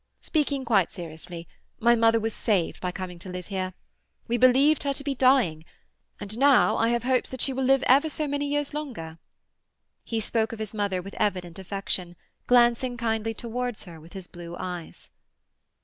[0.19, 1.47] Speaking quite seriously,
[1.79, 3.75] my mother was saved by coming to live here.
[4.27, 5.63] We believed her to be dying,
[6.19, 9.19] and now I have hopes that she will live ever so many years longer."
[10.03, 12.15] He spoke of his mother with evident affection,
[12.47, 15.11] glancing kindly towards her with his blue eyes.